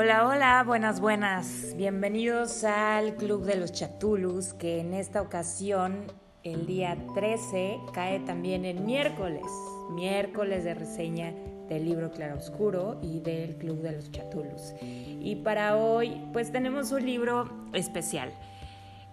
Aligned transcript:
Hola, 0.00 0.28
hola, 0.28 0.62
buenas, 0.64 1.00
buenas. 1.00 1.74
Bienvenidos 1.76 2.62
al 2.62 3.16
Club 3.16 3.42
de 3.44 3.56
los 3.56 3.72
Chatulus, 3.72 4.54
que 4.54 4.78
en 4.78 4.94
esta 4.94 5.20
ocasión, 5.20 6.04
el 6.44 6.66
día 6.66 6.96
13, 7.16 7.80
cae 7.92 8.20
también 8.20 8.64
en 8.64 8.86
miércoles, 8.86 9.42
miércoles 9.90 10.62
de 10.62 10.74
reseña 10.74 11.34
del 11.68 11.84
libro 11.84 12.12
Claroscuro 12.12 13.00
y 13.02 13.18
del 13.18 13.56
Club 13.56 13.80
de 13.80 13.90
los 13.90 14.12
Chatulus. 14.12 14.72
Y 14.80 15.34
para 15.42 15.76
hoy, 15.76 16.22
pues 16.32 16.52
tenemos 16.52 16.92
un 16.92 17.04
libro 17.04 17.50
especial. 17.72 18.32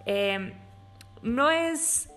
Em, 0.05 0.53
no 1.23 1.49
es 1.49 2.11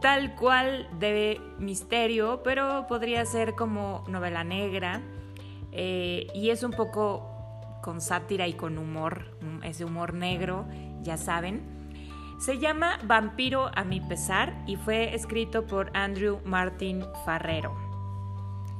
tal 0.00 0.34
cual 0.34 0.88
de 0.98 1.38
misterio, 1.58 2.40
pero 2.42 2.86
podría 2.86 3.26
ser 3.26 3.54
como 3.54 4.02
novela 4.08 4.44
negra. 4.44 5.02
Eh, 5.72 6.28
y 6.34 6.48
es 6.48 6.62
un 6.62 6.70
poco 6.70 7.33
con 7.84 8.00
sátira 8.00 8.48
y 8.48 8.54
con 8.54 8.78
humor, 8.78 9.36
mm, 9.42 9.62
ese 9.64 9.84
humor 9.84 10.14
negro, 10.14 10.64
ya 11.02 11.18
saben. 11.18 11.60
Se 12.40 12.58
llama 12.58 12.98
Vampiro 13.04 13.70
a 13.74 13.84
mi 13.84 14.00
pesar 14.00 14.54
y 14.66 14.76
fue 14.76 15.14
escrito 15.14 15.66
por 15.66 15.94
Andrew 15.94 16.40
Martin 16.46 17.04
Farrero. 17.26 17.76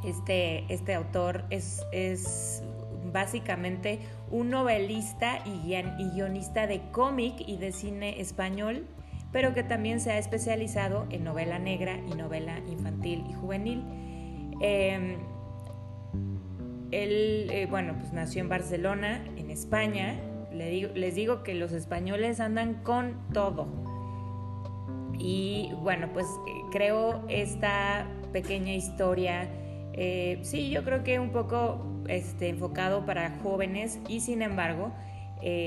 Este, 0.03 0.65
este 0.73 0.95
autor 0.95 1.45
es, 1.51 1.83
es 1.93 2.63
básicamente 3.13 4.01
un 4.31 4.49
novelista 4.49 5.39
y, 5.45 5.75
guionista 6.15 6.67
de 6.67 6.91
cómic 6.91 7.35
y 7.47 7.59
de 7.59 7.73
cine 7.73 8.23
español, 8.23 8.87
pero 9.33 9.53
que 9.53 9.65
también 9.65 10.01
se 10.01 10.13
ha 10.13 10.19
especializado 10.19 11.07
en 11.11 11.25
novela 11.25 11.59
negra 11.59 11.99
y 12.11 12.15
novela 12.15 12.59
infantil 12.71 13.23
y 13.29 13.35
juvenil. 13.35 13.85
Em, 14.61 15.34
él, 17.03 17.51
eh, 17.51 17.67
bueno, 17.69 17.95
pues 17.99 18.13
nació 18.13 18.41
en 18.41 18.49
Barcelona, 18.49 19.25
en 19.37 19.51
España. 19.51 20.21
les 20.53 21.15
digo 21.15 21.43
que 21.43 21.55
los 21.55 21.73
españoles 21.73 22.41
andan 22.41 22.75
con 22.83 23.17
todo. 23.33 23.67
Y 25.19 25.71
bueno, 25.81 26.11
pues 26.13 26.27
eh, 26.27 26.53
creo 26.71 27.25
esta 27.29 28.07
pequeña 28.33 28.75
historia, 28.75 29.49
eh, 29.93 30.39
sí, 30.43 30.71
yo 30.71 30.85
creo 30.85 31.05
que 31.05 31.19
un 31.19 31.31
poco 31.31 31.85
este, 32.09 32.49
enfocado 32.49 33.07
para 33.07 33.39
jóvenes 33.43 33.99
y 34.09 34.21
sin 34.21 34.43
embargo, 34.43 34.93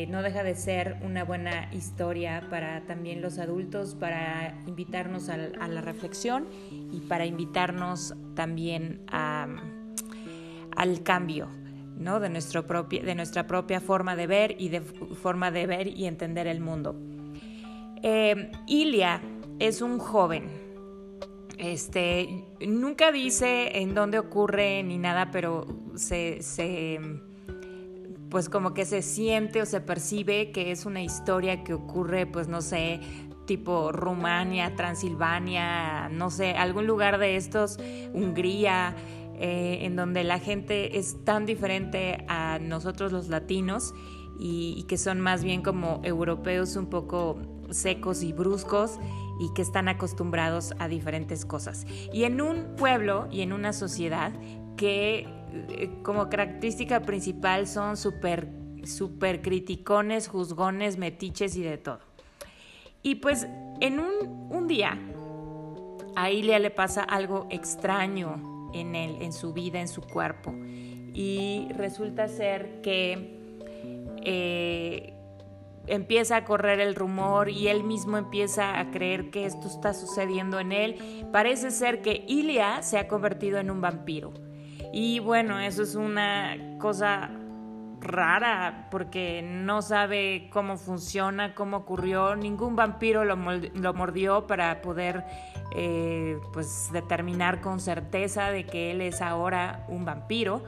no 0.10 0.24
deja 0.24 0.42
de 0.42 0.56
ser 0.56 0.98
una 1.04 1.24
buena 1.24 1.70
historia 1.72 2.48
para 2.50 2.82
también 2.88 3.22
los 3.22 3.38
adultos, 3.38 3.94
para 3.94 4.58
invitarnos 4.66 5.30
a 5.30 5.38
la 5.38 5.82
reflexión 5.82 6.48
y 6.92 7.02
para 7.02 7.28
invitarnos 7.28 8.16
también 8.34 9.04
a 9.12 9.48
al 10.78 11.04
cambio 11.04 11.50
¿no? 11.98 12.20
de, 12.20 12.30
nuestro 12.30 12.64
de 12.64 13.16
nuestra 13.16 13.48
propia 13.48 13.82
forma 13.82 14.16
de 14.16 14.28
ver 14.28 14.56
y 14.60 14.70
de 14.70 14.82
forma 14.82 15.52
de 15.52 15.66
ver 15.66 15.88
y 15.88 16.06
entender 16.06 16.48
el 16.48 16.62
mundo. 16.62 16.96
Eh, 18.04 18.52
Ilia 18.68 19.22
es 19.60 19.82
un 19.82 19.98
joven. 19.98 20.68
Este, 21.58 22.46
nunca 22.66 23.12
dice 23.12 23.80
en 23.80 23.96
dónde 23.96 24.20
ocurre 24.20 24.84
ni 24.84 25.00
nada, 25.00 25.32
pero 25.32 25.66
se, 25.96 26.44
se, 26.44 27.00
pues 28.30 28.48
como 28.48 28.76
que 28.76 28.86
se 28.86 29.02
siente 29.02 29.64
o 29.64 29.66
se 29.66 29.82
percibe 29.82 30.52
que 30.52 30.72
es 30.72 30.86
una 30.86 31.02
historia 31.02 31.64
que 31.64 31.74
ocurre, 31.74 32.28
pues 32.28 32.48
no 32.48 32.62
sé, 32.62 33.00
tipo 33.48 33.92
Rumania, 33.92 34.76
Transilvania, 34.76 36.10
no 36.10 36.30
sé, 36.30 36.52
algún 36.52 36.86
lugar 36.86 37.18
de 37.18 37.38
estos, 37.38 37.80
Hungría, 38.14 38.96
eh, 39.40 39.86
en 39.86 39.96
donde 39.96 40.24
la 40.24 40.40
gente 40.40 40.98
es 40.98 41.24
tan 41.24 41.46
diferente 41.46 42.26
a 42.28 42.58
nosotros 42.60 43.12
los 43.12 43.28
latinos 43.30 43.94
y, 44.40 44.84
que 44.88 44.98
son 44.98 45.20
más 45.22 45.44
bien 45.44 45.62
como 45.62 46.02
europeos 46.04 46.76
un 46.76 46.88
poco 46.88 47.38
secos 47.70 48.24
y 48.24 48.34
bruscos 48.34 49.00
y 49.40 49.54
que 49.54 49.62
están 49.62 49.90
acostumbrados 49.90 50.74
a 50.80 50.88
diferentes 50.88 51.46
cosas. 51.46 51.86
Y 52.12 52.24
en 52.24 52.42
un 52.42 52.76
pueblo 52.78 53.28
y 53.32 53.42
en 53.42 53.54
una 53.54 53.74
sociedad 53.74 54.34
que 54.76 55.28
eh, 55.52 55.92
como 56.02 56.30
característica 56.30 57.02
principal 57.02 57.68
son 57.68 57.96
súper 57.96 58.50
super 58.86 59.42
criticones, 59.44 60.30
juzgones, 60.30 60.98
metiches 60.98 61.56
y 61.58 61.62
de 61.62 61.78
todo. 61.78 62.00
Y 63.04 63.16
pues 63.16 63.48
en 63.82 64.00
un, 64.00 64.50
un 64.50 64.68
día 64.68 64.98
a 66.16 66.32
Ilia 66.32 66.58
le 66.58 66.72
pasa 66.72 67.04
algo 67.04 67.46
extraño 67.52 68.57
en 68.74 69.34
su 69.34 69.54
vida, 69.54 69.80
en 69.80 69.88
su 69.88 70.02
cuerpo. 70.02 70.54
Y 71.14 71.68
resulta 71.74 72.28
ser 72.28 72.82
que 72.82 73.38
eh, 74.24 75.14
empieza 75.88 76.38
a 76.38 76.46
correr 76.46 76.80
el 76.80 76.96
rumor 76.96 77.50
y 77.50 77.70
él 77.70 77.84
mismo 77.84 78.18
empieza 78.18 78.80
a 78.80 78.92
creer 78.92 79.30
que 79.32 79.46
esto 79.46 79.68
está 79.68 79.94
sucediendo 79.94 80.60
en 80.60 80.72
él. 80.72 81.26
Parece 81.32 81.72
ser 81.72 82.02
que 82.02 82.24
Ilia 82.28 82.82
se 82.84 82.98
ha 82.98 83.08
convertido 83.08 83.58
en 83.60 83.72
un 83.72 83.82
vampiro. 83.82 84.34
Y 84.94 85.20
bueno, 85.20 85.60
eso 85.60 85.84
es 85.84 85.96
una 85.96 86.78
cosa 86.80 87.32
rara 88.00 88.88
porque 88.92 89.42
no 89.44 89.82
sabe 89.82 90.50
cómo 90.52 90.78
funciona, 90.78 91.56
cómo 91.56 91.78
ocurrió. 91.78 92.36
Ningún 92.36 92.76
vampiro 92.76 93.26
lo, 93.26 93.36
mordió 93.38 94.48
para 94.48 94.82
poder 94.82 95.26
eh, 95.76 96.38
pues 96.54 96.90
determinar 96.92 97.62
con 97.62 97.80
certeza 97.80 98.52
de 98.52 98.66
que 98.66 98.92
él 98.92 99.02
es 99.02 99.22
ahora 99.22 99.86
un 99.88 100.06
vampiro. 100.06 100.64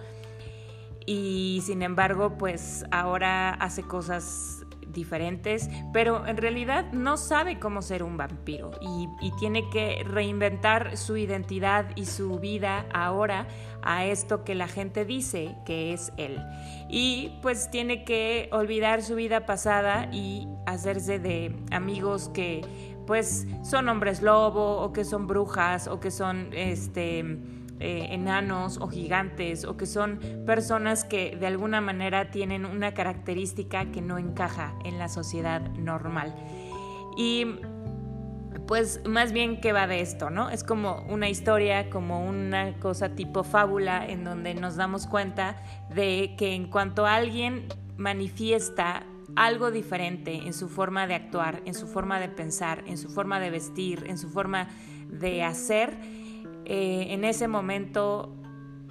Y 1.05 1.61
sin 1.65 1.81
embargo, 1.81 2.37
pues 2.37 2.85
ahora 2.91 3.51
hace 3.51 3.83
cosas 3.83 4.65
diferentes, 4.91 5.69
pero 5.93 6.25
en 6.27 6.37
realidad 6.37 6.91
no 6.91 7.17
sabe 7.17 7.59
cómo 7.59 7.81
ser 7.81 8.03
un 8.03 8.17
vampiro 8.17 8.71
y, 8.81 9.07
tiene 9.39 9.69
que 9.69 10.03
reinventar 10.03 10.97
su 10.97 11.15
identidad 11.15 11.85
y 11.95 12.05
su 12.05 12.39
vida 12.39 12.87
ahora 12.93 13.47
a 13.83 14.05
esto 14.05 14.43
que 14.43 14.53
la 14.53 14.67
gente 14.67 15.05
dice 15.05 15.55
que 15.65 15.93
es 15.93 16.11
él. 16.17 16.43
Y 16.89 17.39
pues 17.41 17.69
tiene 17.71 18.03
que 18.03 18.49
olvidar 18.51 19.01
su 19.01 19.15
vida 19.15 19.45
pasada 19.45 20.09
y 20.11 20.47
hacerse 20.65 21.19
de 21.19 21.55
amigos 21.71 22.29
que 22.33 22.61
pues 23.07 23.47
son 23.63 23.87
hombres 23.87 24.21
lobo 24.21 24.81
o 24.81 24.91
que 24.91 25.05
son 25.05 25.25
brujas 25.25 25.87
o 25.87 25.99
que 25.99 26.11
son 26.11 26.49
este 26.53 27.23
eh, 27.79 28.07
enanos 28.11 28.77
o 28.77 28.87
gigantes 28.87 29.65
o 29.65 29.77
que 29.77 29.85
son 29.85 30.19
personas 30.45 31.03
que 31.03 31.35
de 31.35 31.47
alguna 31.47 31.81
manera 31.81 32.31
tienen 32.31 32.65
una 32.65 32.93
característica 32.93 33.91
que 33.91 34.01
no 34.01 34.17
encaja 34.17 34.75
en 34.83 34.99
la 34.99 35.09
sociedad 35.09 35.61
normal. 35.71 36.35
Y 37.17 37.45
pues 38.67 39.01
más 39.07 39.31
bien 39.31 39.61
que 39.61 39.73
va 39.73 39.87
de 39.87 40.01
esto, 40.01 40.29
¿no? 40.29 40.49
Es 40.49 40.63
como 40.63 41.03
una 41.09 41.27
historia, 41.27 41.89
como 41.89 42.27
una 42.27 42.77
cosa 42.79 43.15
tipo 43.15 43.43
fábula 43.43 44.05
en 44.05 44.23
donde 44.23 44.53
nos 44.53 44.75
damos 44.75 45.07
cuenta 45.07 45.55
de 45.89 46.35
que 46.37 46.53
en 46.53 46.69
cuanto 46.69 47.05
alguien 47.05 47.67
manifiesta 47.97 49.05
algo 49.35 49.71
diferente 49.71 50.35
en 50.35 50.53
su 50.53 50.69
forma 50.69 51.07
de 51.07 51.15
actuar, 51.15 51.61
en 51.65 51.73
su 51.73 51.87
forma 51.87 52.19
de 52.19 52.29
pensar, 52.29 52.83
en 52.87 52.97
su 52.97 53.09
forma 53.09 53.39
de 53.39 53.49
vestir, 53.49 54.05
en 54.07 54.17
su 54.17 54.29
forma 54.29 54.67
de 55.07 55.43
hacer, 55.43 55.97
eh, 56.71 57.13
en 57.15 57.23
ese 57.23 57.47
momento 57.47 58.31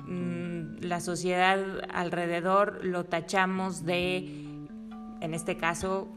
mm, 0.09 0.81
la 0.81 1.01
sociedad 1.01 1.61
alrededor 1.95 2.85
lo 2.85 3.05
tachamos 3.05 3.85
de, 3.85 4.67
en 5.21 5.33
este 5.33 5.57
caso, 5.57 6.09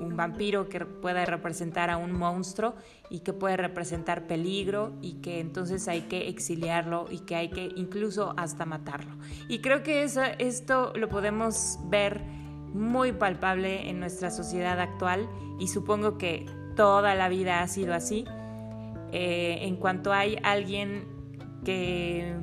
un 0.00 0.16
vampiro 0.16 0.68
que 0.68 0.86
puede 0.86 1.26
representar 1.26 1.90
a 1.90 1.96
un 1.96 2.12
monstruo 2.12 2.76
y 3.10 3.20
que 3.20 3.32
puede 3.32 3.56
representar 3.56 4.28
peligro 4.28 4.92
y 5.02 5.14
que 5.14 5.40
entonces 5.40 5.88
hay 5.88 6.02
que 6.02 6.28
exiliarlo 6.28 7.06
y 7.10 7.18
que 7.18 7.34
hay 7.34 7.50
que 7.50 7.72
incluso 7.74 8.32
hasta 8.36 8.64
matarlo. 8.64 9.16
Y 9.48 9.58
creo 9.58 9.82
que 9.82 10.04
esto 10.04 10.92
lo 10.94 11.08
podemos 11.08 11.80
ver 11.86 12.22
muy 12.72 13.10
palpable 13.10 13.90
en 13.90 13.98
nuestra 13.98 14.30
sociedad 14.30 14.78
actual 14.78 15.28
y 15.58 15.66
supongo 15.66 16.16
que 16.16 16.46
toda 16.76 17.16
la 17.16 17.28
vida 17.28 17.60
ha 17.60 17.66
sido 17.66 17.92
así. 17.92 18.24
Eh, 19.16 19.64
en 19.68 19.76
cuanto 19.76 20.12
hay 20.12 20.36
alguien 20.42 21.06
que 21.64 22.34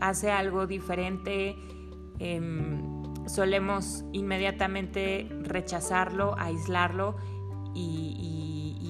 hace 0.00 0.30
algo 0.30 0.68
diferente, 0.68 1.56
em, 2.20 3.02
solemos 3.26 4.04
inmediatamente 4.12 5.26
rechazarlo, 5.42 6.36
aislarlo 6.38 7.16
y, 7.74 8.06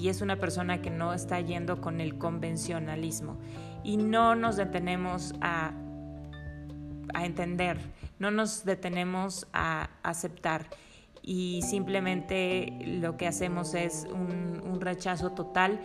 es 0.03 0.21
una 0.21 0.37
persona 0.37 0.81
que 0.81 0.89
no 0.89 1.13
está 1.13 1.39
yendo 1.41 1.79
con 1.79 2.01
el 2.01 2.17
convencionalismo. 2.17 3.37
Y 3.83 3.97
no 3.97 4.35
nos 4.35 4.57
detenemos 4.57 5.35
a, 5.41 5.73
a 7.13 7.25
entender, 7.25 7.77
no 8.17 8.31
nos 8.31 8.65
detenemos 8.65 9.47
a 9.53 9.91
aceptar 10.01 10.65
y 11.21 11.61
simplemente 11.61 12.73
lo 12.99 13.15
que 13.15 13.27
hacemos 13.27 13.75
es 13.75 14.07
un 14.11 14.81
rechazo 14.81 15.33
total 15.33 15.79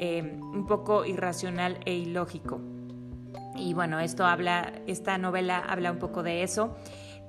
Em, 0.00 0.40
un 0.40 0.64
poco 0.64 1.04
irracional 1.04 1.80
e 1.84 1.92
ilógico. 1.92 2.60
Y 3.56 3.74
bueno, 3.74 3.98
esto 3.98 4.24
habla, 4.24 4.72
esta 4.86 5.18
novela 5.18 5.58
habla 5.58 5.90
un 5.90 5.98
poco 5.98 6.22
de 6.22 6.44
eso. 6.44 6.76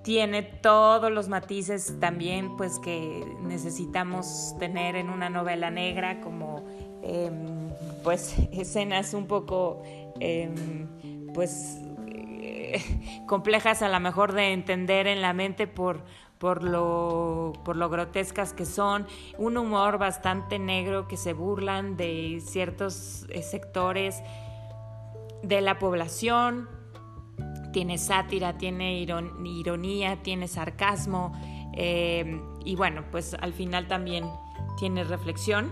tiene 0.04 0.44
todos 0.44 1.12
los 1.12 1.28
matices 1.30 2.00
también 2.00 2.56
pues 2.58 2.80
que 2.80 3.26
necesitamos 3.42 4.56
tener 4.60 4.96
en 4.96 5.10
una 5.10 5.30
novela 5.30 5.72
negra 5.72 6.22
como 6.22 6.64
em, 7.02 7.70
pues 8.04 8.36
escenas 8.54 9.14
un 9.16 9.26
poco 9.26 9.82
em, 10.20 10.88
pues 11.34 11.80
eh, 12.08 12.82
complejas 13.28 13.82
a 13.82 13.90
lo 13.90 14.00
mejor 14.00 14.34
de 14.34 14.54
entender 14.54 15.08
en 15.08 15.22
la 15.22 15.34
mente 15.34 15.66
por, 15.68 16.04
por 16.40 16.64
lo, 16.64 17.54
por 17.66 17.76
lo 17.76 17.90
grotescas 17.90 18.54
que 18.54 18.66
son, 18.66 19.06
un 19.38 19.58
humor 19.58 19.98
bastante 19.98 20.58
negro 20.58 21.08
que 21.08 21.18
se 21.18 21.34
burlan 21.34 21.98
de 21.98 22.42
ciertos 22.44 23.26
eh, 23.30 23.44
sectores 23.44 24.24
de 25.44 25.62
la 25.62 25.78
población, 25.78 26.70
tiene 27.74 27.98
sátira, 27.98 28.58
tiene 28.58 29.00
ironía, 29.00 30.24
tiene 30.24 30.48
sarcasmo 30.48 31.34
eh, 31.74 32.42
y 32.66 32.76
bueno, 32.76 33.04
pues 33.12 33.36
al 33.36 33.54
final 33.54 33.88
también 33.88 34.26
tiene 34.78 35.04
reflexión 35.04 35.72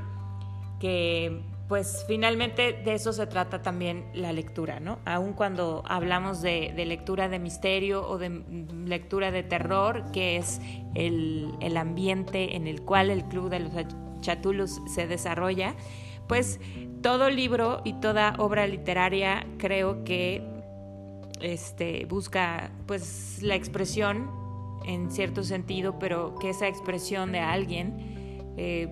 que 0.79 1.43
pues 1.67 2.05
finalmente 2.07 2.71
de 2.71 2.93
eso 2.93 3.11
se 3.11 3.27
trata 3.27 3.61
también 3.61 4.05
la 4.13 4.31
lectura, 4.31 4.79
¿no? 4.79 4.99
Aun 5.03 5.33
cuando 5.33 5.83
hablamos 5.85 6.41
de, 6.41 6.73
lectura 6.85 7.27
de 7.27 7.39
misterio 7.39 8.07
o 8.07 8.17
de 8.17 8.29
lectura 8.85 9.31
de 9.31 9.43
terror, 9.43 10.11
que 10.13 10.37
es 10.37 10.61
el, 10.95 11.57
ambiente 11.75 12.55
en 12.55 12.67
el 12.67 12.81
cual 12.83 13.09
el 13.09 13.25
Club 13.25 13.49
de 13.49 13.59
los 13.59 13.71
Chatulus 14.21 14.81
se 14.87 15.07
desarrolla, 15.07 15.75
pues 16.27 16.61
todo 17.01 17.29
libro 17.29 17.81
y 17.83 17.93
toda 17.93 18.35
obra 18.37 18.65
literaria 18.65 19.45
creo 19.57 20.05
que 20.05 20.41
este, 21.41 22.05
busca 22.05 22.71
pues 22.85 23.39
la 23.41 23.55
expresión 23.55 24.31
en 24.85 25.11
cierto 25.11 25.43
sentido, 25.43 25.99
pero 25.99 26.35
que 26.35 26.49
esa 26.49 26.67
expresión 26.67 27.33
de 27.33 27.39
alguien 27.39 28.53
eh, 28.55 28.87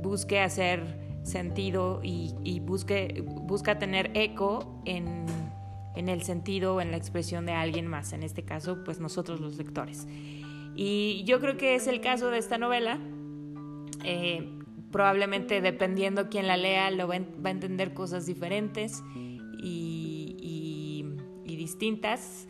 busque 0.00 0.40
hacer 0.40 1.05
sentido 1.26 2.00
y, 2.02 2.60
busque, 2.60 3.22
busca 3.26 3.78
tener 3.78 4.10
eco 4.14 4.80
en, 4.84 5.26
el 5.96 6.22
sentido 6.22 6.76
o 6.76 6.80
en 6.80 6.90
la 6.90 6.96
expresión 6.96 7.46
de 7.46 7.52
alguien 7.52 7.86
más, 7.86 8.12
en 8.12 8.22
este 8.22 8.44
caso 8.44 8.84
pues 8.84 9.00
nosotros 9.00 9.40
los 9.40 9.56
lectores. 9.56 10.06
Y 10.74 11.24
yo 11.24 11.40
creo 11.40 11.56
que 11.56 11.74
es 11.74 11.86
el 11.86 12.00
caso 12.00 12.30
de 12.30 12.38
esta 12.38 12.58
novela. 12.58 12.98
Eh, 14.04 14.52
probablemente 14.92 15.60
dependiendo 15.60 16.28
quién 16.28 16.46
la 16.46 16.56
lea, 16.56 16.90
lo 16.90 17.08
va, 17.08 17.14
a 17.14 17.50
entender 17.50 17.92
cosas 17.92 18.26
diferentes 18.26 19.02
y 19.58 20.36
distintas, 21.66 22.46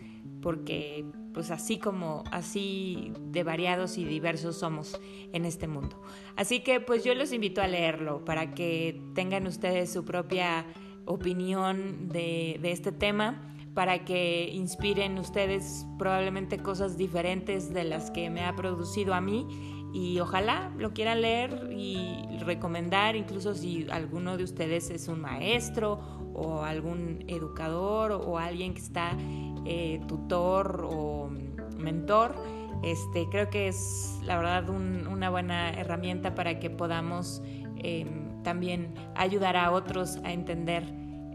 porque 0.47 1.05
pues 1.35 1.51
así 1.51 1.81
como 1.81 2.23
así 2.31 3.13
de 3.33 3.43
variados 3.43 3.99
y 3.99 4.05
diversos 4.05 4.57
somos 4.57 5.01
en 5.33 5.45
este 5.45 5.67
mundo. 5.67 6.01
Así 6.37 6.61
que 6.61 6.79
pues 6.79 7.03
yo 7.03 7.17
los 7.17 7.33
invito 7.33 7.63
a 7.63 7.67
leerlo 7.67 8.25
para 8.25 8.55
que 8.55 9.03
tengan 9.13 9.49
ustedes 9.49 9.93
su 9.93 10.05
propia 10.05 10.65
opinión 11.05 12.11
de, 12.11 12.61
de 12.63 12.71
este 12.71 12.93
tema 12.93 13.57
para 13.75 14.05
que 14.05 14.49
inspiren 14.53 15.19
ustedes 15.19 15.85
probablemente 15.99 16.59
cosas 16.59 16.97
diferentes 16.97 17.75
de 17.75 17.83
las 17.83 18.13
que 18.13 18.31
me 18.31 18.45
ha 18.45 18.55
producido 18.55 19.15
a 19.15 19.21
mí 19.21 19.49
y 19.93 20.21
ojalá 20.21 20.73
lo 20.79 20.93
quieran 20.93 21.23
leer 21.23 21.71
y 21.77 22.39
recomendar, 22.45 23.17
incluso 23.17 23.57
si 23.57 23.89
alguno 23.91 24.37
de 24.37 24.45
ustedes 24.45 24.91
es 24.91 25.09
un 25.09 25.23
maestro 25.23 26.26
o 26.37 26.63
algún 26.63 27.25
educador 27.29 28.13
o 28.13 28.39
alguien 28.39 28.75
que 28.75 28.81
está 28.81 29.17
eh, 29.65 30.01
tutor 30.07 30.87
o 30.89 31.31
mentor. 31.79 32.35
Este, 32.83 33.27
creo 33.31 33.49
que 33.49 33.69
es 33.69 34.19
la 34.23 34.37
verdad 34.37 34.69
una 34.69 35.31
buena 35.31 35.71
herramienta 35.71 36.35
para 36.35 36.59
que 36.59 36.71
podamos 36.71 37.43
em, 37.79 38.43
también 38.43 38.95
ayudar 39.15 39.57
a 39.57 39.73
otros 39.73 40.19
a 40.25 40.33
entender 40.33 40.85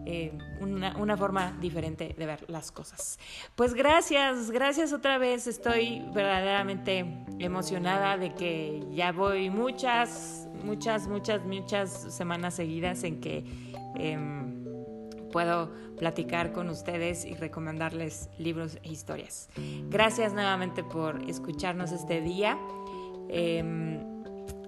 eh, 0.06 0.38
una, 0.59 0.95
una, 0.98 1.15
forma 1.15 1.56
diferente 1.62 2.15
de 2.18 2.25
ver 2.25 2.50
las 2.50 2.71
cosas. 2.71 3.19
Pues 3.56 3.74
gracias, 3.74 4.50
gracias 4.50 4.94
otra 4.94 5.18
vez. 5.18 5.45
Estoy 5.45 6.03
verdaderamente 6.13 7.06
emocionada 7.38 8.18
de 8.18 8.33
que 8.33 8.83
ya 8.94 9.12
voy 9.12 9.50
muchas, 9.50 10.48
muchas, 10.63 11.07
muchas, 11.07 11.44
muchas 11.44 11.92
semanas 11.92 12.56
seguidas 12.56 13.03
en 13.03 13.21
que 13.21 13.45
em, 13.95 14.50
puedo 15.31 15.72
platicar 15.98 16.51
con 16.51 16.69
ustedes 16.69 17.25
y 17.25 17.33
recomendarles 17.33 18.30
libros 18.38 18.78
e 18.83 18.92
historias. 18.92 19.50
Gracias 19.89 20.33
nuevamente 20.33 20.83
por 20.83 21.22
escucharnos 21.30 21.92
este 21.92 22.22
día. 22.22 22.57
Em, 23.30 24.00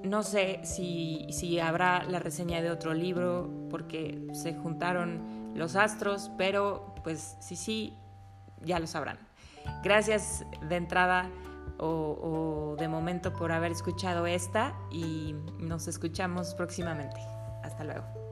no 0.04 0.24
sé 0.24 0.60
si, 0.63 1.27
si 1.31 1.60
habrá 1.60 2.04
la 2.04 2.19
reseña 2.19 2.62
de 2.62 2.71
otro 2.71 2.94
libro 2.94 3.50
porque 3.69 4.27
se 4.33 4.54
juntaron 4.54 5.54
los 5.56 5.75
astros, 5.75 6.31
pero 6.38 6.94
pues 7.04 7.38
sí, 7.39 7.56
sí, 7.56 7.98
ya 8.62 8.80
lo 8.80 8.88
sabrán. 8.88 9.18
Gracias 9.83 10.45
de 10.68 10.75
entrada 10.75 11.30
o, 11.77 12.75
de 12.80 12.88
momento 12.88 13.33
por 13.33 13.51
haber 13.51 13.71
escuchado 13.71 14.25
esta 14.25 14.74
y 14.92 15.36
nos 15.59 15.88
escuchamos 15.88 16.54
próximamente. 16.56 17.19
Hasta 17.63 17.83
luego. 17.83 18.22